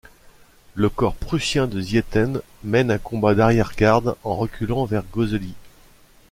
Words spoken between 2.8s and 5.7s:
un combat d'arrière-garde en reculant vers Gosselies.